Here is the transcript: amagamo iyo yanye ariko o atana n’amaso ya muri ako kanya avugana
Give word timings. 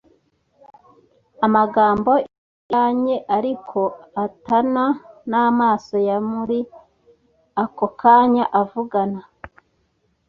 amagamo 1.45 2.13
iyo 2.23 2.67
yanye 2.73 3.15
ariko 3.37 3.79
o 3.89 3.93
atana 4.25 4.85
n’amaso 5.29 5.95
ya 6.07 6.17
muri 6.31 6.59
ako 7.63 7.85
kanya 8.01 8.45
avugana 8.61 9.21